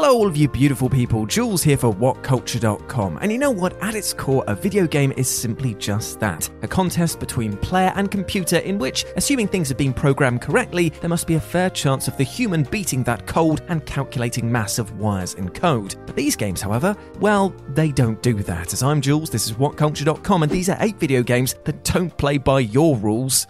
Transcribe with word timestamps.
Hello, 0.00 0.14
all 0.14 0.28
of 0.28 0.36
you 0.36 0.46
beautiful 0.46 0.88
people. 0.88 1.26
Jules 1.26 1.60
here 1.60 1.76
for 1.76 1.92
WhatCulture.com. 1.92 3.18
And 3.20 3.32
you 3.32 3.36
know 3.36 3.50
what? 3.50 3.76
At 3.82 3.96
its 3.96 4.12
core, 4.12 4.44
a 4.46 4.54
video 4.54 4.86
game 4.86 5.12
is 5.16 5.28
simply 5.28 5.74
just 5.74 6.20
that 6.20 6.48
a 6.62 6.68
contest 6.68 7.18
between 7.18 7.56
player 7.56 7.92
and 7.96 8.08
computer 8.08 8.58
in 8.58 8.78
which, 8.78 9.04
assuming 9.16 9.48
things 9.48 9.68
have 9.68 9.76
been 9.76 9.92
programmed 9.92 10.40
correctly, 10.40 10.90
there 11.00 11.10
must 11.10 11.26
be 11.26 11.34
a 11.34 11.40
fair 11.40 11.68
chance 11.68 12.06
of 12.06 12.16
the 12.16 12.22
human 12.22 12.62
beating 12.62 13.02
that 13.02 13.26
cold 13.26 13.62
and 13.66 13.84
calculating 13.86 14.52
mass 14.52 14.78
of 14.78 15.00
wires 15.00 15.34
and 15.34 15.52
code. 15.52 15.96
But 16.06 16.14
these 16.14 16.36
games, 16.36 16.60
however, 16.60 16.96
well, 17.18 17.52
they 17.70 17.90
don't 17.90 18.22
do 18.22 18.34
that. 18.44 18.72
As 18.72 18.84
I'm 18.84 19.00
Jules, 19.00 19.30
this 19.30 19.46
is 19.46 19.54
WhatCulture.com, 19.54 20.44
and 20.44 20.52
these 20.52 20.68
are 20.68 20.76
eight 20.78 21.00
video 21.00 21.24
games 21.24 21.56
that 21.64 21.82
don't 21.82 22.16
play 22.16 22.38
by 22.38 22.60
your 22.60 22.96
rules. 22.98 23.48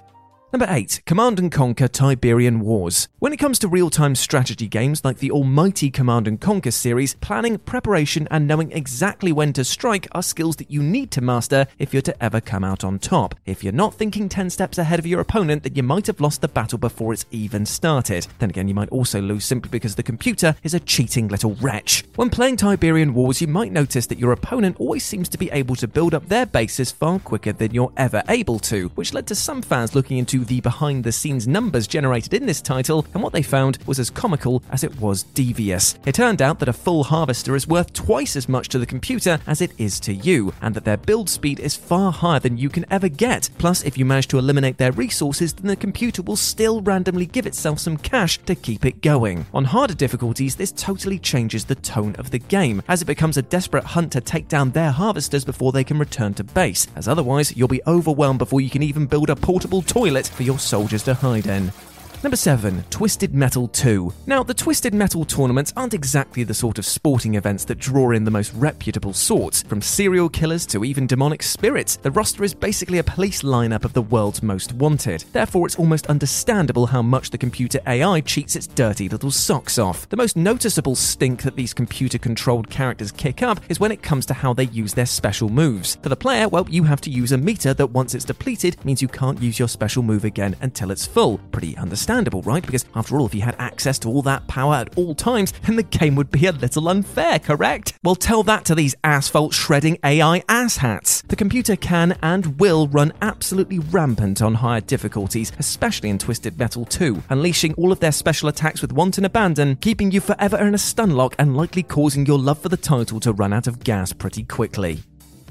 Number 0.51 0.66
8. 0.70 1.02
Command 1.05 1.38
and 1.38 1.52
Conquer 1.52 1.88
Tiberium 1.88 2.61
Wars. 2.61 3.09
When 3.19 3.34
it 3.34 3.37
comes 3.37 3.59
to 3.59 3.69
real 3.69 3.91
time 3.91 4.15
strategy 4.15 4.67
games 4.67 5.05
like 5.05 5.19
the 5.19 5.31
almighty 5.31 5.91
Command 5.91 6.27
and 6.27 6.41
Conquer 6.41 6.70
series, 6.70 7.17
planning, 7.17 7.59
preparation, 7.59 8.27
and 8.31 8.47
knowing 8.47 8.72
exactly 8.72 9.31
when 9.31 9.53
to 9.53 9.62
strike 9.62 10.09
are 10.12 10.22
skills 10.22 10.56
that 10.56 10.70
you 10.70 10.83
need 10.83 11.11
to 11.11 11.20
master 11.20 11.67
if 11.78 11.92
you're 11.92 12.00
to 12.00 12.25
ever 12.25 12.41
come 12.41 12.64
out 12.64 12.83
on 12.83 12.98
top. 12.98 13.34
If 13.45 13.62
you're 13.62 13.75
not 13.75 13.92
thinking 13.92 14.27
10 14.31 14.48
steps 14.48 14.78
ahead 14.78 14.98
of 14.98 15.06
your 15.06 15.20
opponent, 15.20 15.64
then 15.64 15.75
you 15.75 15.83
might 15.83 16.06
have 16.06 16.19
lost 16.19 16.41
the 16.41 16.48
battle 16.48 16.78
before 16.78 17.12
it's 17.12 17.27
even 17.31 17.67
started. 17.67 18.27
Then 18.39 18.48
again, 18.48 18.69
you 18.69 18.75
might 18.75 18.89
also 18.89 19.20
lose 19.20 19.44
simply 19.44 19.69
because 19.69 19.97
the 19.97 20.03
computer 20.03 20.56
is 20.62 20.72
a 20.72 20.81
cheating 20.81 21.28
little 21.28 21.56
wretch. 21.56 22.06
When 22.17 22.31
playing 22.31 22.56
Tiberium 22.56 23.12
Wars, 23.12 23.42
you 23.42 23.48
might 23.48 23.70
notice 23.70 24.06
that 24.06 24.19
your 24.19 24.33
opponent 24.33 24.81
always 24.81 25.05
seems 25.05 25.28
to 25.28 25.37
be 25.37 25.50
able 25.50 25.77
to 25.77 25.87
build 25.87 26.15
up 26.15 26.27
their 26.28 26.47
bases 26.47 26.91
far 26.91 27.19
quicker 27.19 27.53
than 27.53 27.75
you're 27.75 27.92
ever 27.98 28.22
able 28.31 28.59
to, 28.61 28.89
which 28.94 29.12
led 29.12 29.27
to 29.27 29.34
some 29.34 29.61
fans 29.61 29.94
looking 29.94 30.17
into 30.17 30.38
the 30.44 30.61
behind 30.61 31.05
the 31.05 31.12
scenes 31.12 31.48
numbers 31.48 31.86
generated 31.86 32.34
in 32.34 32.47
this 32.47 32.61
title, 32.61 33.06
and 33.14 33.22
what 33.22 33.33
they 33.33 33.42
found 33.42 33.78
was 33.86 33.98
as 33.98 34.11
comical 34.11 34.62
as 34.70 34.84
it 34.84 35.00
was 35.00 35.22
devious. 35.22 35.98
It 36.06 36.14
turned 36.14 36.42
out 36.42 36.58
that 36.58 36.69
a 36.69 36.72
full 36.72 37.05
harvester 37.05 37.56
is 37.56 37.69
worth 37.69 37.92
twice 37.92 38.36
as 38.36 38.48
much 38.48 38.69
to 38.69 38.78
the 38.78 38.86
computer 38.86 39.39
as 39.47 39.61
it 39.61 39.72
is 39.78 40.00
to 40.00 40.14
you, 40.14 40.53
and 40.61 40.75
that 40.75 40.84
their 40.84 40.97
build 40.97 41.28
speed 41.28 41.61
is 41.61 41.77
far 41.77 42.12
higher 42.12 42.41
than 42.41 42.59
you 42.59 42.69
can 42.69 42.86
ever 42.91 43.09
get. 43.09 43.50
Plus, 43.59 43.83
if 43.84 43.97
you 43.98 44.05
manage 44.05 44.28
to 44.28 44.39
eliminate 44.39 44.78
their 44.78 44.92
resources, 44.92 45.53
then 45.53 45.66
the 45.66 45.77
computer 45.77 46.22
will 46.22 46.36
still 46.36 46.81
randomly 46.83 47.27
give 47.27 47.47
itself 47.47 47.78
some 47.78 47.97
cash 47.97 48.39
to 48.39 48.55
keep 48.55 48.84
it 48.84 49.03
going. 49.03 49.47
On 49.55 49.64
harder 49.64 49.94
difficulties, 49.94 50.56
this 50.56 50.72
totally 50.72 51.19
changes 51.19 51.64
the 51.64 51.75
tone 51.75 52.14
of 52.16 52.31
the 52.31 52.39
game, 52.39 52.83
as 52.89 53.03
it 53.03 53.06
becomes 53.06 53.36
a 53.36 53.42
desperate 53.42 53.84
hunt 53.84 54.12
to 54.12 54.20
take 54.20 54.48
down 54.48 54.70
their 54.70 54.91
harvesters 54.91 55.44
before 55.44 55.72
they 55.72 55.84
can 55.84 55.98
return 55.98 56.34
to 56.34 56.44
base, 56.44 56.86
as 56.97 57.09
otherwise 57.09 57.56
you'll 57.56 57.69
be 57.69 57.83
overwhelmed 57.86 58.39
before 58.39 58.61
you 58.61 58.70
can 58.70 58.83
even 58.83 59.06
build 59.06 59.31
a 59.31 59.36
portable 59.36 59.83
toilet 59.83 60.28
for 60.33 60.43
your 60.43 60.59
soldiers 60.59 61.03
to 61.05 61.15
hide 61.15 61.47
in. 61.47 61.73
Number 62.20 62.36
7, 62.36 62.83
Twisted 62.91 63.33
Metal 63.33 63.69
2. 63.69 64.12
Now, 64.27 64.42
the 64.42 64.52
Twisted 64.52 64.92
Metal 64.92 65.24
tournaments 65.24 65.72
aren't 65.77 65.94
exactly 65.94 66.42
the 66.42 66.52
sort 66.52 66.77
of 66.77 66.84
sporting 66.84 67.36
events 67.36 67.64
that 67.66 67.78
draw 67.78 68.10
in 68.10 68.25
the 68.25 68.30
most 68.30 68.53
reputable 68.54 69.12
sorts. 69.12 69.62
From 69.62 69.81
serial 69.81 70.28
killers 70.28 70.66
to 70.66 70.84
even 70.84 71.06
demonic 71.06 71.44
spirits, 71.44 71.94
the 71.94 72.10
roster 72.10 72.43
is 72.43 72.54
basically 72.54 72.98
a 72.98 73.04
police 73.04 73.43
lineup 73.43 73.84
of 73.84 73.93
the 73.93 74.03
world's 74.03 74.43
most 74.43 74.72
wanted. 74.72 75.25
Therefore, 75.32 75.65
it's 75.65 75.78
almost 75.78 76.09
understandable 76.09 76.87
how 76.87 77.03
much 77.03 77.31
the 77.31 77.38
computer 77.38 77.78
AI 77.87 78.20
cheats 78.22 78.56
its 78.56 78.66
dirty 78.66 79.09
little 79.09 79.31
socks 79.31 79.78
off. 79.78 80.09
The 80.09 80.16
most 80.16 80.37
noticeable 80.37 80.97
stink 80.97 81.43
that 81.43 81.54
these 81.54 81.72
computer 81.72 82.19
controlled 82.19 82.69
characters 82.69 83.12
kick 83.12 83.44
up 83.44 83.60
is 83.69 83.78
when 83.78 83.93
it 83.93 84.03
comes 84.03 84.26
to 84.26 84.34
how 84.34 84.53
they 84.53 84.64
use 84.64 84.93
their 84.93 85.06
special 85.06 85.50
moves. 85.50 85.94
For 86.03 86.09
the 86.09 86.16
player, 86.16 86.48
well, 86.48 86.66
you 86.69 86.82
have 86.82 87.00
to 87.03 87.10
use 87.10 87.31
a 87.31 87.38
meter 87.38 87.75
that 87.75 87.87
once 87.87 88.16
it's 88.16 88.25
depleted 88.25 88.84
means 88.84 89.00
you 89.00 89.06
can't 89.06 89.41
use 89.41 89.60
your 89.60 89.69
special 89.69 90.03
move 90.03 90.25
again 90.25 90.56
until 90.62 90.91
it's 90.91 91.06
full. 91.06 91.38
Pretty 91.53 91.76
understandable 91.76 92.07
understandable, 92.08 92.42
right? 92.42 92.64
Because 92.64 92.86
after 92.94 93.19
all, 93.19 93.26
if 93.26 93.34
you 93.34 93.42
had 93.42 93.56
access 93.58 93.98
to 94.00 94.08
all 94.08 94.22
that 94.22 94.46
power 94.46 94.76
at 94.76 94.96
all 94.96 95.14
times, 95.14 95.52
then 95.66 95.76
the 95.76 95.82
game 95.82 96.14
would 96.14 96.30
be 96.30 96.46
a 96.46 96.52
little 96.52 96.88
unfair, 96.88 97.38
correct? 97.38 97.94
Well, 98.02 98.14
tell 98.14 98.42
that 98.44 98.64
to 98.66 98.74
these 98.74 98.94
asphalt 99.04 99.52
shredding 99.52 99.98
AI 100.02 100.41
asshats. 100.48 101.26
The 101.28 101.36
computer 101.36 101.76
can 101.76 102.16
and 102.22 102.58
will 102.58 102.88
run 102.88 103.12
absolutely 103.20 103.78
rampant 103.78 104.41
on 104.41 104.54
higher 104.54 104.80
difficulties, 104.80 105.52
especially 105.58 106.08
in 106.08 106.19
Twisted 106.19 106.58
Metal 106.58 106.86
2, 106.86 107.22
unleashing 107.28 107.74
all 107.74 107.92
of 107.92 108.00
their 108.00 108.12
special 108.12 108.48
attacks 108.48 108.80
with 108.80 108.92
wanton 108.92 109.26
abandon, 109.26 109.76
keeping 109.76 110.10
you 110.10 110.20
forever 110.20 110.56
in 110.56 110.75
a 110.75 110.78
stun 110.78 111.10
lock 111.10 111.34
and 111.38 111.56
likely 111.56 111.82
causing 111.82 112.25
your 112.25 112.38
love 112.38 112.58
for 112.58 112.70
the 112.70 112.76
title 112.76 113.20
to 113.20 113.32
run 113.32 113.52
out 113.52 113.66
of 113.66 113.84
gas 113.84 114.12
pretty 114.14 114.44
quickly. 114.44 115.00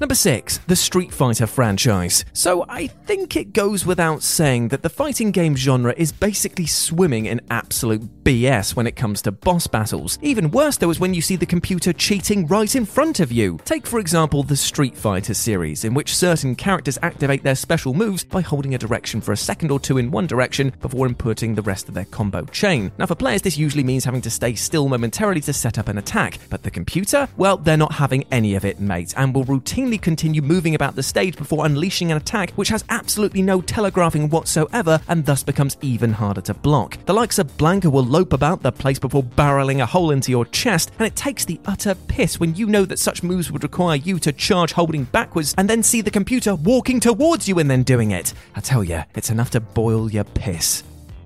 Number 0.00 0.14
6, 0.14 0.58
the 0.68 0.76
Street 0.76 1.12
Fighter 1.12 1.48
franchise. 1.48 2.24
So 2.32 2.64
I 2.68 2.86
think 2.86 3.34
it 3.34 3.52
goes 3.52 3.84
without 3.84 4.22
saying 4.22 4.68
that 4.68 4.82
the 4.82 4.88
fighting 4.88 5.32
game 5.32 5.56
genre 5.56 5.92
is 5.96 6.12
basically 6.12 6.66
swimming 6.66 7.26
in 7.26 7.40
absolute 7.50 8.02
BS 8.22 8.76
when 8.76 8.86
it 8.86 8.94
comes 8.94 9.22
to 9.22 9.32
boss 9.32 9.66
battles. 9.66 10.16
Even 10.22 10.52
worse 10.52 10.76
though 10.76 10.90
is 10.90 11.00
when 11.00 11.14
you 11.14 11.20
see 11.20 11.34
the 11.34 11.44
computer 11.44 11.92
cheating 11.92 12.46
right 12.46 12.76
in 12.76 12.84
front 12.84 13.18
of 13.18 13.32
you. 13.32 13.58
Take 13.64 13.88
for 13.88 13.98
example 13.98 14.44
the 14.44 14.54
Street 14.54 14.96
Fighter 14.96 15.34
series, 15.34 15.84
in 15.84 15.94
which 15.94 16.14
certain 16.14 16.54
characters 16.54 16.98
activate 17.02 17.42
their 17.42 17.56
special 17.56 17.92
moves 17.92 18.22
by 18.22 18.40
holding 18.40 18.76
a 18.76 18.78
direction 18.78 19.20
for 19.20 19.32
a 19.32 19.36
second 19.36 19.72
or 19.72 19.80
two 19.80 19.98
in 19.98 20.12
one 20.12 20.28
direction 20.28 20.72
before 20.80 21.08
inputting 21.08 21.56
the 21.56 21.62
rest 21.62 21.88
of 21.88 21.94
their 21.94 22.04
combo 22.04 22.44
chain. 22.44 22.92
Now 22.98 23.06
for 23.06 23.16
players 23.16 23.42
this 23.42 23.58
usually 23.58 23.82
means 23.82 24.04
having 24.04 24.22
to 24.22 24.30
stay 24.30 24.54
still 24.54 24.88
momentarily 24.88 25.40
to 25.40 25.52
set 25.52 25.76
up 25.76 25.88
an 25.88 25.98
attack, 25.98 26.38
but 26.50 26.62
the 26.62 26.70
computer, 26.70 27.26
well, 27.36 27.56
they're 27.56 27.76
not 27.76 27.94
having 27.94 28.24
any 28.30 28.54
of 28.54 28.64
it, 28.64 28.78
mate, 28.78 29.12
and 29.16 29.34
will 29.34 29.44
routinely 29.44 29.87
continue 29.96 30.42
moving 30.42 30.74
about 30.74 30.96
the 30.96 31.02
stage 31.02 31.36
before 31.36 31.64
unleashing 31.64 32.10
an 32.10 32.16
attack 32.16 32.50
which 32.52 32.68
has 32.68 32.84
absolutely 32.90 33.40
no 33.40 33.62
telegraphing 33.62 34.28
whatsoever 34.28 35.00
and 35.08 35.24
thus 35.24 35.42
becomes 35.42 35.76
even 35.80 36.12
harder 36.12 36.40
to 36.42 36.54
block. 36.54 36.98
The 37.06 37.14
likes 37.14 37.38
of 37.38 37.56
Blanka 37.56 37.90
will 37.90 38.04
lope 38.04 38.32
about 38.32 38.62
the 38.62 38.72
place 38.72 38.98
before 38.98 39.22
barreling 39.22 39.80
a 39.80 39.86
hole 39.86 40.10
into 40.10 40.30
your 40.30 40.46
chest, 40.46 40.90
and 40.98 41.06
it 41.06 41.14
takes 41.14 41.44
the 41.44 41.60
utter 41.66 41.94
piss 41.94 42.40
when 42.40 42.54
you 42.56 42.66
know 42.66 42.84
that 42.84 42.98
such 42.98 43.22
moves 43.22 43.50
would 43.50 43.62
require 43.62 43.96
you 43.96 44.18
to 44.18 44.32
charge 44.32 44.72
holding 44.72 45.04
backwards 45.04 45.54
and 45.56 45.70
then 45.70 45.82
see 45.82 46.00
the 46.00 46.10
computer 46.10 46.54
walking 46.56 46.98
towards 46.98 47.48
you 47.48 47.58
and 47.60 47.70
then 47.70 47.84
doing 47.84 48.10
it. 48.10 48.34
I 48.56 48.60
tell 48.60 48.82
you, 48.82 49.04
it's 49.14 49.30
enough 49.30 49.50
to 49.50 49.60
boil 49.60 50.10
your 50.10 50.24
piss. 50.24 50.82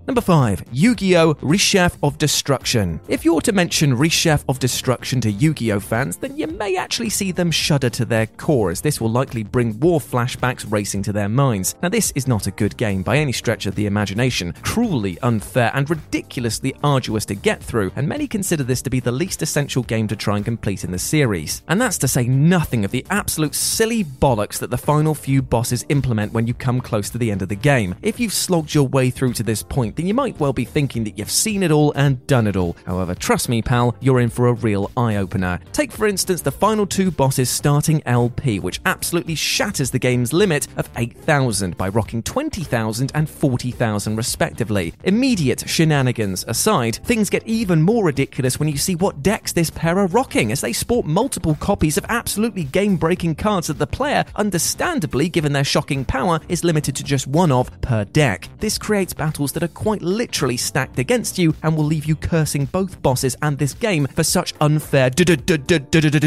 Number 0.07 0.21
5. 0.21 0.65
Yu 0.73 0.97
Gi 0.97 1.17
Oh! 1.17 1.35
Reshef 1.35 1.97
of 2.03 2.19
Destruction. 2.19 3.01
If 3.07 3.25
you're 3.25 3.41
to 3.43 3.53
mention 3.53 3.97
Reshef 3.97 4.45
of 4.49 4.59
Destruction 4.59 5.21
to 5.21 5.31
Yu 5.31 5.55
Gi 5.55 5.73
Oh! 5.73 5.79
fans, 5.81 6.17
then 6.17 6.37
you 6.37 6.49
may 6.49 6.77
actually 6.77 7.09
see 7.09 7.31
them 7.31 7.53
shudder 7.53 7.89
to 7.91 8.05
their 8.05 8.27
core, 8.27 8.71
as 8.73 8.81
this 8.81 9.01
will 9.01 9.11
likely 9.13 9.45
bring 9.45 9.79
war 9.79 10.01
flashbacks 10.01 10.71
racing 10.71 11.05
to 11.05 11.13
their 11.13 11.29
minds. 11.29 11.77
Now, 11.85 11.89
this 11.89 12.11
is 12.17 12.27
not 12.27 12.49
a 12.49 12.51
good 12.51 12.77
game 12.77 13.03
by 13.03 13.17
any 13.19 13.31
stretch 13.31 13.67
of 13.67 13.77
the 13.77 13.87
imagination, 13.87 14.55
cruelly 14.63 15.21
unfair 15.21 15.71
and 15.73 15.89
ridiculously 15.89 16.75
arduous 16.83 17.25
to 17.27 17.37
get 17.37 17.63
through, 17.63 17.93
and 17.95 18.09
many 18.09 18.27
consider 18.27 18.65
this 18.65 18.83
to 18.83 18.91
be 18.91 18.99
the 18.99 19.13
least 19.13 19.41
essential 19.41 19.85
game 19.85 20.09
to 20.09 20.17
try 20.17 20.35
and 20.35 20.45
complete 20.45 20.83
in 20.83 20.91
the 20.91 20.99
series. 20.99 21.63
And 21.69 21.81
that's 21.81 21.99
to 21.99 22.09
say 22.09 22.27
nothing 22.27 22.85
of 22.85 22.91
the 22.91 23.07
absolute 23.11 23.55
silly 23.55 24.03
bollocks 24.03 24.59
that 24.59 24.71
the 24.71 24.79
final 24.79 25.15
few 25.15 25.43
bosses 25.43 25.87
implement 25.91 26.33
when 26.33 26.49
you 26.49 26.55
come 26.55 26.81
close 26.81 27.09
to 27.11 27.19
the 27.19 27.31
end 27.31 27.43
of 27.43 27.49
the 27.49 27.55
game. 27.55 27.95
If 28.03 28.19
you've 28.19 28.33
slogged 28.33 28.75
your 28.75 28.89
way 28.89 29.09
through 29.11 29.35
to 29.35 29.45
this 29.45 29.63
point, 29.63 29.92
then 29.97 30.07
you 30.07 30.15
might 30.15 30.39
well 30.41 30.53
be 30.53 30.65
thinking 30.65 31.05
that 31.05 31.19
you've 31.19 31.31
seen 31.31 31.63
it 31.63 31.71
all 31.71 31.93
and 31.93 32.27
done 32.27 32.47
it 32.47 32.57
all. 32.57 32.77
However, 32.87 33.15
trust 33.15 33.49
me, 33.49 33.63
pal, 33.63 33.95
you're 34.01 34.21
in 34.21 34.31
for 34.31 34.49
a 34.49 34.53
real 34.53 34.91
eye 34.97 35.17
opener. 35.17 35.61
Take, 35.73 35.93
for 35.93 36.07
instance, 36.07 36.43
the 36.43 36.53
final 36.53 36.87
two 36.87 37.11
bosses 37.11 37.51
starting 37.51 38.03
LP, 38.07 38.59
which 38.59 38.81
absolutely 38.87 39.35
shatters 39.35 39.91
the 39.91 39.99
game's 39.99 40.33
limit 40.33 40.67
of 40.77 40.89
8,000 40.97 41.77
by 41.77 41.89
rocking 41.89 42.23
20,000 42.23 43.13
and 43.15 43.29
40,000 43.29 44.17
respectively. 44.17 44.95
Immediate 45.05 45.69
shenanigans 45.69 46.45
aside, 46.49 46.97
things 47.05 47.31
get 47.31 47.47
even 47.47 47.83
more 47.83 48.05
ridiculous 48.05 48.59
when 48.59 48.69
you 48.69 48.77
see 48.77 48.95
what 48.95 49.23
decks 49.23 49.53
this 49.53 49.71
pair 49.71 49.99
are 49.99 50.07
rocking, 50.09 50.53
as 50.53 50.61
they 50.61 50.73
sport 50.73 51.07
multiple 51.07 51.55
copies 51.57 51.97
of 51.97 52.07
absolutely 52.09 52.65
game 52.65 52.97
breaking 52.97 53.35
cards 53.35 53.67
that 53.67 53.79
the 53.79 53.87
player, 53.87 54.25
understandably 54.37 55.29
given 55.29 55.53
their 55.53 55.65
shocking 55.65 56.05
power, 56.05 56.41
is 56.49 56.65
limited 56.65 56.97
to 56.97 57.05
just 57.05 57.27
one 57.27 57.53
of 57.53 57.71
per 57.81 58.05
deck. 58.05 58.49
This 58.59 58.79
creates 58.79 59.13
battles 59.13 59.53
that 59.53 59.63
are 59.63 59.69
quite 59.83 60.03
literally 60.03 60.57
stacked 60.57 61.01
against 61.01 61.39
you 61.39 61.55
and 61.65 61.77
will 61.77 61.85
leave 61.85 62.07
you 62.07 62.15
cursing 62.15 62.67
both 62.67 63.03
bosses 63.03 63.37
and 63.43 63.59
this 63.59 63.75
game 63.75 64.07
for 64.07 64.23
such 64.23 64.55
unfair 64.61 65.11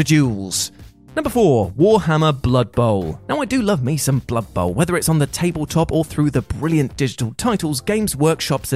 duels. 0.04 0.72
Number 1.16 1.30
4, 1.30 1.70
Warhammer 1.70 2.42
Blood 2.42 2.72
Bowl. 2.72 3.18
Now, 3.26 3.40
I 3.40 3.46
do 3.46 3.62
love 3.62 3.82
me 3.82 3.96
some 3.96 4.18
Blood 4.18 4.52
Bowl, 4.52 4.74
whether 4.74 4.98
it's 4.98 5.08
on 5.08 5.18
the 5.18 5.26
tabletop 5.26 5.90
or 5.90 6.04
through 6.04 6.30
the 6.30 6.42
brilliant 6.42 6.94
digital 6.98 7.32
titles. 7.38 7.80
Games 7.80 8.14
Workshop's 8.14 8.68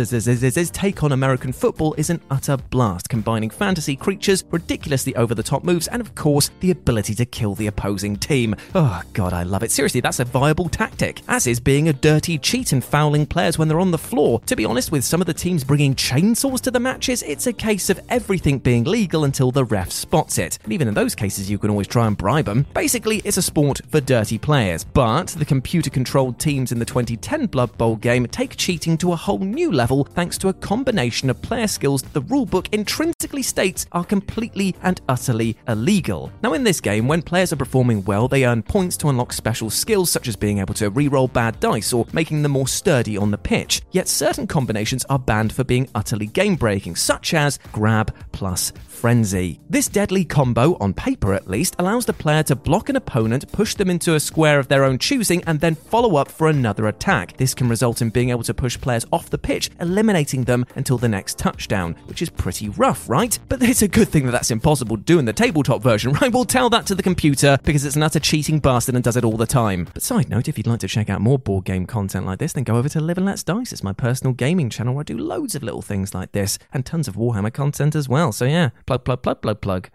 take 0.71 1.03
on 1.03 1.13
American 1.13 1.53
football 1.53 1.93
is 1.99 2.09
an 2.09 2.23
utter 2.31 2.57
blast, 2.57 3.11
combining 3.11 3.51
fantasy 3.51 3.95
creatures, 3.95 4.43
ridiculously 4.51 5.15
over 5.17 5.35
the 5.35 5.43
top 5.43 5.65
moves, 5.65 5.87
and 5.89 6.01
of 6.01 6.15
course, 6.15 6.51
the 6.61 6.71
ability 6.71 7.15
to 7.17 7.27
kill 7.27 7.55
the 7.55 7.67
opposing 7.67 8.17
team. 8.17 8.57
Oh, 8.75 9.03
God, 9.13 9.35
I 9.35 9.43
love 9.43 9.63
it. 9.63 9.71
Seriously, 9.71 10.01
that's 10.01 10.21
a 10.21 10.25
viable 10.25 10.71
tactic, 10.71 11.21
as 11.29 11.47
is 11.47 11.61
being 11.61 11.91
a 11.91 11.93
dirty 11.93 12.39
cheat 12.39 12.73
and 12.73 12.83
fouling 12.83 13.27
players 13.27 13.59
when 13.59 13.69
they're 13.69 13.79
on 13.79 13.91
the 13.91 13.99
floor. 13.99 14.41
To 14.47 14.57
be 14.57 14.65
honest, 14.65 14.91
with 14.91 15.05
some 15.05 15.21
of 15.21 15.27
the 15.27 15.35
teams 15.35 15.63
bringing 15.63 15.95
chainsaws 15.95 16.63
to 16.63 16.71
the 16.71 16.81
matches, 16.81 17.23
it's 17.23 17.49
a 17.49 17.53
case 17.53 17.91
of 17.91 18.01
everything 18.09 18.61
being 18.61 18.85
legal 18.85 19.25
until 19.25 19.51
the 19.51 19.67
ref 19.67 19.91
spots 19.91 20.39
it. 20.39 20.59
And 20.65 20.73
even 20.73 20.89
in 20.89 20.95
those 20.95 21.15
cases, 21.15 21.51
you 21.51 21.59
can 21.59 21.69
always 21.69 21.87
try 21.87 22.07
and 22.07 22.17
bribe 22.17 22.30
them. 22.43 22.67
Basically, 22.75 23.21
it's 23.25 23.37
a 23.37 23.43
sport 23.43 23.81
for 23.88 24.00
dirty 24.00 24.38
players, 24.38 24.85
but 24.85 25.29
the 25.29 25.44
computer 25.44 25.91
controlled 25.91 26.38
teams 26.38 26.73
in 26.73 26.79
the 26.79 26.85
2010 26.85 27.47
Blood 27.47 27.77
Bowl 27.77 27.97
game 27.97 28.27
take 28.27 28.56
cheating 28.56 28.97
to 28.99 29.12
a 29.12 29.17
whole 29.17 29.41
new 29.41 29.73
level 29.73 30.05
thanks 30.05 30.38
to 30.38 30.49
a 30.49 30.55
combination 30.55 31.29
of 31.29 31.43
player 31.43 31.67
skills 31.67 32.03
that 32.03 32.12
the 32.12 32.23
rulebook 32.23 32.73
intrinsically 32.73 33.43
states 33.43 33.87
are 33.93 34.05
completely 34.05 34.75
and 34.82 35.00
utterly 35.09 35.56
illegal. 35.69 36.32
Now, 36.43 36.53
in 36.55 36.65
this 36.65 36.81
game, 36.81 37.09
when 37.09 37.23
players 37.23 37.53
are 37.53 37.56
performing 37.56 38.05
well, 38.05 38.29
they 38.29 38.47
earn 38.47 38.62
points 38.62 38.97
to 38.99 39.09
unlock 39.09 39.33
special 39.33 39.71
skills 39.71 40.11
such 40.11 40.29
as 40.29 40.37
being 40.37 40.59
able 40.59 40.75
to 40.75 40.91
re-roll 40.91 41.29
bad 41.29 41.59
dice 41.61 41.93
or 41.93 42.06
making 42.12 42.43
them 42.43 42.53
more 42.53 42.69
sturdy 42.69 43.17
on 43.17 43.31
the 43.31 43.38
pitch. 43.38 43.83
Yet 43.91 44.09
certain 44.09 44.47
combinations 44.47 45.05
are 45.06 45.19
banned 45.19 45.53
for 45.53 45.65
being 45.65 45.88
utterly 45.94 46.26
game 46.26 46.56
breaking, 46.56 46.97
such 46.97 47.35
as 47.35 47.59
grab 47.73 48.15
plus 48.33 48.73
Frenzy. 48.87 49.59
This 49.71 49.88
deadly 49.88 50.26
combo, 50.26 50.76
on 50.79 50.93
paper 50.93 51.33
at 51.33 51.49
least, 51.49 51.75
allows 51.79 52.05
the 52.05 52.12
player 52.21 52.43
to 52.45 52.55
block 52.55 52.89
an 52.89 52.97
opponent, 52.97 53.51
push 53.51 53.75
them 53.75 53.91
into 53.91 54.15
a 54.15 54.21
square 54.21 54.61
of 54.61 54.69
their 54.69 54.85
own 54.85 54.99
choosing, 54.99 55.43
and 55.45 55.59
then 55.59 55.75
follow 55.75 56.17
up 56.17 56.31
for 56.31 56.49
another 56.49 56.87
attack. 56.87 57.37
This 57.39 57.55
can 57.55 57.69
result 57.69 58.03
in 58.03 58.11
being 58.11 58.31
able 58.31 58.45
to 58.45 58.55
push 58.55 58.79
players 58.79 59.07
off 59.11 59.31
the 59.31 59.39
pitch, 59.39 59.71
eliminating 59.81 60.45
them 60.45 60.67
until 60.77 60.99
the 60.99 61.09
next 61.09 61.39
touchdown, 61.39 61.97
which 62.05 62.23
is 62.23 62.29
pretty 62.29 62.69
rough, 62.69 63.09
right? 63.09 63.37
But 63.49 63.63
it's 63.63 63.83
a 63.83 63.89
good 63.89 64.09
thing 64.09 64.27
that 64.27 64.33
that's 64.33 64.51
impossible 64.51 64.99
to 64.99 65.03
do 65.03 65.19
in 65.19 65.25
the 65.25 65.33
tabletop 65.33 65.83
version, 65.83 66.13
right? 66.21 66.33
We'll 66.33 66.45
tell 66.45 66.71
that 66.71 66.87
to 66.87 66.95
the 66.95 67.03
computer 67.03 67.59
because 67.65 67.85
it's 67.85 67.97
an 67.97 68.03
utter 68.03 68.21
cheating 68.21 68.61
bastard 68.61 68.95
and 68.95 69.03
does 69.03 69.17
it 69.17 69.25
all 69.25 69.39
the 69.39 69.47
time. 69.47 69.89
But 69.93 70.03
side 70.03 70.29
note, 70.29 70.47
if 70.47 70.59
you'd 70.59 70.67
like 70.67 70.81
to 70.81 70.89
check 70.89 71.09
out 71.09 71.23
more 71.23 71.39
board 71.39 71.65
game 71.65 71.87
content 71.87 72.27
like 72.27 72.39
this, 72.39 72.53
then 72.53 72.65
go 72.65 72.77
over 72.77 72.91
to 72.91 73.01
Live 73.01 73.17
and 73.17 73.27
Let's 73.27 73.43
Dice. 73.43 73.73
It's 73.73 73.83
my 73.83 73.95
personal 73.95 74.35
gaming 74.35 74.69
channel 74.69 74.95
where 74.95 75.01
I 75.01 75.05
do 75.05 75.17
loads 75.17 75.55
of 75.55 75.63
little 75.63 75.83
things 75.83 76.15
like 76.15 76.33
this 76.33 76.59
and 76.73 76.85
tons 76.85 77.09
of 77.09 77.17
Warhammer 77.17 77.53
content 77.53 77.95
as 77.95 78.09
well. 78.09 78.31
So 78.33 78.45
yeah, 78.45 78.71
plug, 78.87 79.05
plug, 79.05 79.23
plug, 79.23 79.41
plug, 79.41 79.61
plug. 79.63 79.89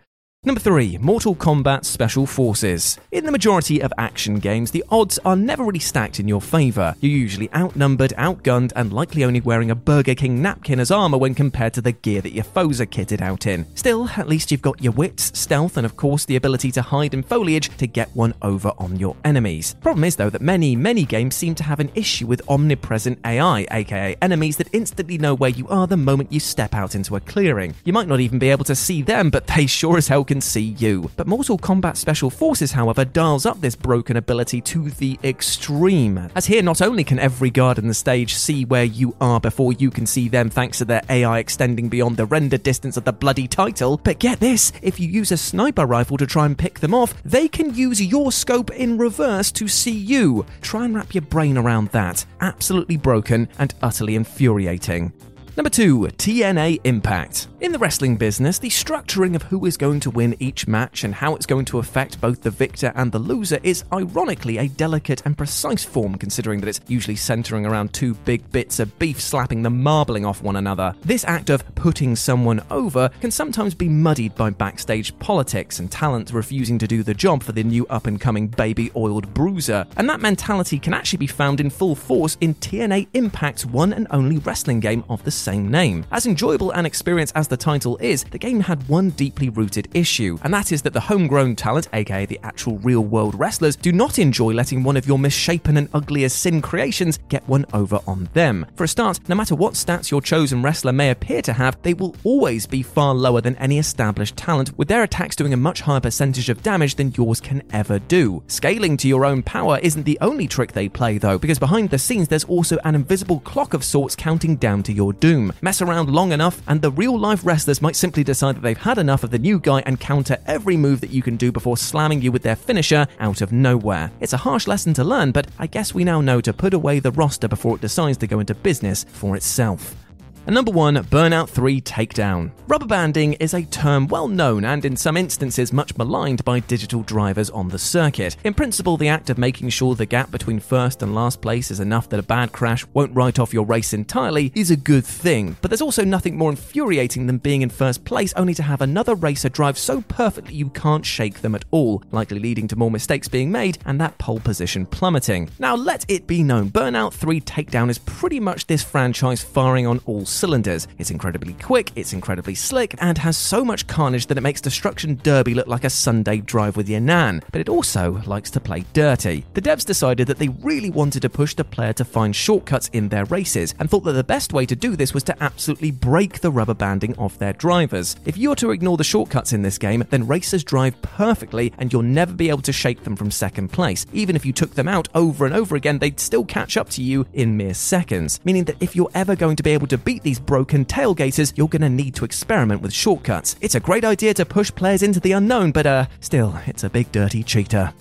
Number 0.46 0.62
3, 0.62 1.00
Mortal 1.00 1.36
Kombat 1.36 1.86
Special 1.86 2.28
Forces. 2.28 3.00
In 3.12 3.26
the 3.26 3.32
majority 3.32 3.82
of 3.82 3.92
action 3.98 4.36
games, 4.36 4.70
the 4.70 4.86
odds 4.92 5.18
are 5.26 5.36
never 5.36 5.64
really 5.64 5.80
stacked 5.80 6.20
in 6.20 6.28
your 6.28 6.40
favour. 6.40 6.94
You're 7.00 7.18
usually 7.18 7.52
outnumbered, 7.56 8.14
outgunned, 8.16 8.72
and 8.76 8.94
likely 8.94 9.24
only 9.24 9.42
wearing 9.42 9.72
a 9.72 9.76
Burger 9.76 10.14
King 10.14 10.44
napkin 10.44 10.80
as 10.80 10.92
armour 10.92 11.18
when 11.18 11.34
compared 11.34 11.74
to 11.74 11.82
the 11.82 11.94
gear 11.94 12.22
that 12.22 12.34
your 12.34 12.44
foes 12.44 12.80
are 12.80 12.86
kitted 12.86 13.24
out 13.24 13.48
in. 13.48 13.66
Still, 13.76 14.08
at 14.10 14.30
least 14.30 14.52
you've 14.52 14.62
got 14.62 14.84
your 14.84 14.94
wits, 14.94 15.36
stealth, 15.36 15.78
and 15.78 15.86
of 15.86 15.98
course 15.98 16.26
the 16.26 16.36
ability 16.36 16.72
to 16.74 16.84
hide 16.84 17.16
in 17.16 17.24
foliage 17.24 17.76
to 17.78 17.88
get 17.88 18.16
one 18.16 18.36
over 18.44 18.72
on 18.78 19.00
your 19.00 19.16
enemies. 19.26 19.74
Problem 19.82 20.04
is, 20.04 20.16
though, 20.16 20.30
that 20.30 20.44
many, 20.44 20.76
many 20.76 21.06
games 21.06 21.34
seem 21.34 21.56
to 21.56 21.64
have 21.64 21.80
an 21.80 21.90
issue 21.96 22.28
with 22.28 22.48
omnipresent 22.48 23.18
AI, 23.26 23.66
aka 23.72 24.16
enemies 24.22 24.58
that 24.58 24.70
instantly 24.74 25.18
know 25.18 25.34
where 25.34 25.50
you 25.50 25.68
are 25.70 25.88
the 25.88 25.98
moment 25.98 26.32
you 26.32 26.40
step 26.40 26.76
out 26.76 26.94
into 26.94 27.16
a 27.16 27.20
clearing. 27.20 27.74
You 27.84 27.94
might 27.94 28.08
not 28.08 28.20
even 28.20 28.38
be 28.38 28.52
able 28.52 28.66
to 28.66 28.76
see 28.76 29.02
them, 29.02 29.32
but 29.32 29.48
they 29.48 29.66
sure 29.66 29.98
as 29.98 30.08
hell 30.08 30.24
can 30.24 30.35
can 30.36 30.42
see 30.42 30.76
you. 30.78 31.10
But 31.16 31.28
Mortal 31.28 31.58
Kombat 31.58 31.96
Special 31.96 32.30
Forces, 32.30 32.74
however, 32.74 33.06
dials 33.06 33.46
up 33.46 33.62
this 33.62 33.74
broken 33.74 34.18
ability 34.18 34.60
to 34.64 34.90
the 34.90 35.18
extreme. 35.24 36.30
As 36.36 36.46
here, 36.46 36.62
not 36.62 36.82
only 36.82 37.06
can 37.06 37.20
every 37.20 37.50
guard 37.50 37.78
in 37.78 37.88
the 37.88 37.94
stage 37.94 38.36
see 38.36 38.66
where 38.66 38.84
you 38.84 39.16
are 39.22 39.40
before 39.40 39.72
you 39.72 39.90
can 39.90 40.06
see 40.06 40.28
them 40.28 40.50
thanks 40.50 40.80
to 40.80 40.86
their 40.86 41.04
AI 41.10 41.40
extending 41.40 41.88
beyond 41.88 42.18
the 42.18 42.26
render 42.26 42.58
distance 42.58 42.98
of 42.98 43.06
the 43.06 43.14
bloody 43.14 43.48
title, 43.48 43.96
but 44.04 44.20
get 44.20 44.42
this 44.42 44.74
if 44.82 45.00
you 45.00 45.08
use 45.08 45.32
a 45.32 45.38
sniper 45.38 45.86
rifle 45.86 46.18
to 46.18 46.28
try 46.28 46.46
and 46.46 46.58
pick 46.58 46.82
them 46.82 46.94
off, 46.94 47.14
they 47.24 47.48
can 47.48 47.74
use 47.74 48.04
your 48.04 48.30
scope 48.34 48.72
in 48.72 48.98
reverse 48.98 49.54
to 49.54 49.70
see 49.70 49.98
you. 49.98 50.46
Try 50.62 50.84
and 50.84 50.96
wrap 50.96 51.16
your 51.16 51.22
brain 51.22 51.58
around 51.58 51.92
that. 51.92 52.26
Absolutely 52.42 52.98
broken 52.98 53.48
and 53.58 53.74
utterly 53.82 54.16
infuriating. 54.16 55.14
Number 55.58 55.70
2, 55.70 56.10
TNA 56.18 56.82
Impact. 56.84 57.48
In 57.62 57.72
the 57.72 57.80
wrestling 57.80 58.18
business, 58.18 58.60
the 58.60 58.68
structuring 58.68 59.36
of 59.36 59.44
who 59.44 59.66
is 59.66 59.78
going 59.78 60.02
to 60.02 60.12
win 60.12 60.36
each 60.40 60.68
match 60.68 61.06
and 61.06 61.16
how 61.16 61.34
it's 61.34 61.46
going 61.46 61.64
to 61.66 61.80
affect 61.80 62.20
both 62.20 62.42
the 62.42 62.52
victor 62.52 62.92
and 62.94 63.10
the 63.10 63.20
loser 63.20 63.60
is 63.64 63.86
ironically 63.94 64.58
a 64.58 64.68
delicate 64.68 65.22
and 65.26 65.38
precise 65.38 65.86
form 65.86 66.16
considering 66.16 66.60
that 66.60 66.68
it's 66.68 66.82
usually 66.90 67.16
centering 67.16 67.66
around 67.66 67.94
two 67.94 68.14
big 68.14 68.52
bits 68.52 68.80
of 68.80 69.00
beef 69.00 69.22
slapping 69.22 69.64
the 69.64 69.70
marbling 69.70 70.26
off 70.26 70.44
one 70.44 70.58
another. 70.58 70.94
This 71.02 71.24
act 71.24 71.50
of 71.50 71.64
putting 71.76 72.18
someone 72.18 72.62
over 72.70 73.10
can 73.22 73.32
sometimes 73.32 73.74
be 73.74 73.88
muddied 73.88 74.36
by 74.36 74.50
backstage 74.50 75.18
politics 75.20 75.80
and 75.80 75.90
talent 75.90 76.34
refusing 76.34 76.78
to 76.80 76.88
do 76.88 77.02
the 77.02 77.14
job 77.14 77.42
for 77.42 77.54
the 77.54 77.64
new 77.64 77.88
up 77.88 78.08
and 78.08 78.20
coming 78.20 78.50
baby 78.50 78.92
oiled 78.94 79.34
bruiser. 79.34 79.88
And 79.96 80.10
that 80.10 80.20
mentality 80.20 80.80
can 80.80 80.94
actually 80.94 81.20
be 81.20 81.28
found 81.28 81.62
in 81.62 81.70
full 81.70 81.96
force 81.96 82.38
in 82.42 82.56
TNA 82.56 83.08
Impact's 83.14 83.66
one 83.66 83.94
and 83.94 84.06
only 84.12 84.40
wrestling 84.40 84.82
game 84.82 85.06
of 85.10 85.24
the 85.24 85.32
same 85.46 85.70
name. 85.70 86.04
As 86.12 86.26
enjoyable 86.26 86.72
an 86.72 86.88
experience 86.88 87.32
as 87.34 87.48
the 87.48 87.56
title 87.56 87.98
is, 87.98 88.24
the 88.24 88.40
game 88.40 88.60
had 88.60 88.88
one 88.90 89.12
deeply 89.12 89.50
rooted 89.50 89.88
issue, 89.94 90.40
and 90.44 90.52
that 90.54 90.72
is 90.72 90.82
that 90.82 90.94
the 90.94 91.00
homegrown 91.00 91.56
talent, 91.56 91.88
aka 91.94 92.26
the 92.26 92.40
actual 92.42 92.80
real 92.80 93.02
world 93.02 93.38
wrestlers, 93.38 93.76
do 93.76 93.92
not 93.92 94.18
enjoy 94.18 94.54
letting 94.54 94.84
one 94.84 94.98
of 94.98 95.08
your 95.08 95.20
misshapen 95.20 95.78
and 95.78 95.88
ugly 95.94 96.24
as 96.24 96.34
sin 96.34 96.64
creations 96.64 97.20
get 97.30 97.48
one 97.48 97.66
over 97.74 98.00
on 98.08 98.28
them. 98.34 98.66
For 98.76 98.86
a 98.86 98.88
start, 98.88 99.20
no 99.30 99.36
matter 99.36 99.54
what 99.54 99.76
stats 99.76 100.10
your 100.10 100.22
chosen 100.22 100.64
wrestler 100.64 100.94
may 100.94 101.12
appear 101.12 101.44
to 101.44 101.54
have, 101.54 101.80
they 101.84 101.94
will 101.94 102.16
always 102.24 102.66
be 102.66 102.82
far 102.82 103.14
lower 103.14 103.42
than 103.42 103.56
any 103.58 103.78
established 103.78 104.36
talent, 104.36 104.76
with 104.80 104.88
their 104.88 105.04
attacks 105.04 105.36
doing 105.36 105.54
a 105.54 105.58
much 105.68 105.82
higher 105.82 106.00
percentage 106.00 106.50
of 106.50 106.64
damage 106.64 106.96
than 106.96 107.14
yours 107.16 107.40
can 107.40 107.62
ever 107.72 108.00
do. 108.00 108.42
Scaling 108.48 108.98
to 108.98 109.08
your 109.08 109.26
own 109.26 109.44
power 109.44 109.78
isn't 109.84 110.06
the 110.06 110.18
only 110.22 110.48
trick 110.48 110.72
they 110.72 110.90
play 110.90 111.20
though, 111.20 111.38
because 111.38 111.60
behind 111.60 111.92
the 111.92 112.00
scenes 112.00 112.28
there's 112.28 112.46
also 112.46 112.78
an 112.84 112.96
invisible 112.96 113.42
clock 113.42 113.76
of 113.76 113.84
sorts 113.84 114.16
counting 114.16 114.56
down 114.56 114.82
to 114.82 114.92
your 114.92 115.14
doom 115.14 115.35
doom. 115.36 115.54
Mess 115.62 115.82
around 115.82 116.10
long 116.10 116.32
enough, 116.32 116.62
and 116.68 116.82
the 116.82 116.92
real 116.92 117.18
life 117.18 117.46
wrestlers 117.46 117.82
might 117.82 117.96
simply 117.96 118.24
decide 118.24 118.56
that 118.56 118.62
they've 118.62 118.78
had 118.78 118.98
enough 118.98 119.24
of 119.24 119.32
the 119.32 119.40
new 119.40 119.60
guy 119.60 119.82
and 119.86 120.00
counter 120.00 120.38
every 120.46 120.78
move 120.78 121.02
that 121.02 121.10
you 121.10 121.22
can 121.22 121.36
do 121.36 121.52
before 121.52 121.78
slamming 121.78 122.22
you 122.22 122.32
with 122.32 122.44
their 122.44 122.56
finisher 122.56 123.08
out 123.20 123.42
of 123.42 123.52
nowhere. 123.52 124.12
It's 124.20 124.34
a 124.34 124.38
harsh 124.38 124.68
lesson 124.68 124.94
to 124.96 125.04
learn, 125.04 125.32
but 125.32 125.48
I 125.60 125.68
guess 125.68 125.94
we 125.94 126.04
now 126.04 126.22
know 126.22 126.42
to 126.42 126.54
put 126.54 126.74
away 126.74 127.00
the 127.00 127.12
roster 127.12 127.48
before 127.48 127.76
it 127.76 127.82
decides 127.82 128.18
to 128.20 128.28
go 128.28 128.40
into 128.40 128.56
business 128.56 129.06
for 129.10 129.36
itself. 129.36 130.05
And 130.46 130.54
number 130.54 130.72
one, 130.72 130.96
Burnout 130.96 131.50
3 131.50 131.82
Takedown. 131.82 132.52
Rubber 132.68 132.86
banding 132.86 133.34
is 133.34 133.56
a 133.56 133.64
term 133.64 134.08
well 134.08 134.28
known 134.28 134.64
and 134.64 134.86
in 134.86 134.96
some 134.96 135.18
instances 135.18 135.74
much 135.74 135.98
maligned 135.98 136.46
by 136.46 136.60
digital 136.60 137.02
drivers 137.02 137.50
on 137.50 137.70
the 137.70 137.80
circuit. 137.80 138.38
In 138.44 138.54
principle, 138.54 138.96
the 138.96 139.08
act 139.08 139.32
of 139.32 139.40
making 139.40 139.70
sure 139.70 139.96
the 139.96 140.06
gap 140.06 140.30
between 140.30 140.60
first 140.60 141.02
and 141.02 141.16
last 141.16 141.42
place 141.42 141.72
is 141.72 141.80
enough 141.80 142.10
that 142.10 142.20
a 142.20 142.24
bad 142.24 142.52
crash 142.52 142.86
won't 142.94 143.16
write 143.16 143.40
off 143.40 143.54
your 143.54 143.66
race 143.66 143.94
entirely 143.94 144.52
is 144.54 144.70
a 144.70 144.76
good 144.76 145.04
thing. 145.04 145.58
But 145.62 145.72
there's 145.72 145.82
also 145.82 146.06
nothing 146.06 146.38
more 146.38 146.52
infuriating 146.52 147.26
than 147.26 147.40
being 147.40 147.64
in 147.64 147.70
first 147.72 148.06
place 148.06 148.34
only 148.34 148.54
to 148.54 148.64
have 148.64 148.82
another 148.82 149.16
racer 149.16 149.50
drive 149.50 149.80
so 149.80 150.02
perfectly 150.02 150.54
you 150.54 150.70
can't 150.70 151.06
shake 151.06 151.42
them 151.42 151.56
at 151.56 151.66
all, 151.72 152.04
likely 152.12 152.38
leading 152.38 152.68
to 152.68 152.76
more 152.76 152.92
mistakes 152.92 153.28
being 153.28 153.52
made 153.52 153.80
and 153.86 154.00
that 154.00 154.18
pole 154.20 154.40
position 154.40 154.86
plummeting. 154.86 155.50
Now, 155.58 155.76
let 155.76 156.06
it 156.08 156.28
be 156.28 156.44
known, 156.44 156.70
Burnout 156.70 157.14
3 157.14 157.42
Takedown 157.42 157.90
is 157.90 157.98
pretty 157.98 158.40
much 158.40 158.68
this 158.68 158.84
franchise 158.84 159.44
firing 159.44 159.88
on 159.88 160.02
all 160.06 160.26
cylinders. 160.36 160.88
It's 160.98 161.12
incredibly 161.12 161.54
quick, 161.54 161.92
it's 161.96 162.14
incredibly 162.14 162.56
slick, 162.56 162.96
and 163.00 163.18
has 163.18 163.38
so 163.38 163.64
much 163.64 163.88
carnage 163.88 164.28
that 164.28 164.38
it 164.38 164.42
makes 164.42 164.62
Destruction 164.62 165.20
Derby 165.24 165.54
look 165.54 165.68
like 165.68 165.84
a 165.84 165.90
Sunday 165.90 166.38
drive 166.38 166.78
with 166.78 166.90
your 166.90 167.00
nan. 167.00 167.42
But 167.52 167.62
it 167.62 167.70
also 167.70 168.22
likes 168.26 168.52
to 168.52 168.60
play 168.60 168.86
dirty. 168.94 169.46
The 169.54 169.62
devs 169.62 169.86
decided 169.86 170.28
that 170.28 170.38
they 170.38 170.50
really 170.50 170.90
wanted 170.90 171.22
to 171.22 171.30
push 171.30 171.56
the 171.56 171.64
player 171.64 171.94
to 171.94 172.06
find 172.06 172.36
shortcuts 172.36 172.90
in 172.94 173.10
their 173.10 173.26
races, 173.26 173.74
and 173.80 173.90
thought 173.90 174.04
that 174.04 174.14
the 174.14 174.24
best 174.24 174.54
way 174.54 174.66
to 174.66 174.76
do 174.76 174.96
this 174.96 175.14
was 175.14 175.24
to 175.24 175.44
absolutely 175.44 175.92
break 175.92 176.42
the 176.42 176.52
rubber 176.52 176.74
banding 176.74 177.18
off 177.18 177.38
their 177.38 177.54
drivers. 177.54 178.16
If 178.26 178.38
you're 178.38 178.56
to 178.56 178.72
ignore 178.72 178.98
the 178.98 179.04
shortcuts 179.04 179.54
in 179.54 179.62
this 179.62 179.78
game, 179.78 180.04
then 180.10 180.28
racers 180.28 180.64
drive 180.64 181.02
perfectly, 181.02 181.74
and 181.78 181.92
you'll 181.92 182.02
never 182.02 182.34
be 182.34 182.50
able 182.50 182.62
to 182.64 182.74
shake 182.74 183.04
them 183.04 183.16
from 183.16 183.32
second 183.32 183.70
place. 183.70 184.06
Even 184.14 184.36
if 184.36 184.46
you 184.46 184.54
took 184.54 184.72
them 184.72 184.88
out 184.88 185.08
over 185.16 185.46
and 185.46 185.56
over 185.56 185.76
again, 185.76 186.00
they'd 186.00 186.20
still 186.20 186.44
catch 186.46 186.78
up 186.78 186.90
to 186.90 187.02
you 187.02 187.26
in 187.34 187.58
mere 187.58 187.74
seconds. 187.74 188.40
Meaning 188.44 188.66
that 188.66 188.82
if 188.82 188.96
you're 188.96 189.12
ever 189.14 189.36
going 189.36 189.56
to 189.56 189.64
be 189.64 189.72
able 189.72 189.88
to 189.88 189.98
beat 189.98 190.24
these 190.26 190.40
broken 190.40 190.84
tailgaters, 190.84 191.54
you're 191.56 191.70
going 191.70 191.82
to 191.82 191.90
need 191.90 192.16
to 192.16 192.26
experiment 192.26 192.82
with 192.82 192.92
shortcuts. 192.92 193.56
It's 193.62 193.76
a 193.76 193.80
great 193.80 194.04
idea 194.04 194.34
to 194.34 194.46
push 194.46 194.70
players 194.76 195.04
into 195.04 195.22
the 195.22 195.32
unknown, 195.32 195.72
but 195.72 195.86
uh, 195.86 196.08
still, 196.20 196.54
it's 196.66 196.84
a 196.84 196.90
big 196.90 197.10
dirty 197.14 197.44
cheater. 197.44 197.94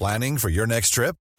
Planning 0.00 0.38
for 0.38 0.48
your 0.48 0.66
next 0.66 0.90
trip? 0.90 1.14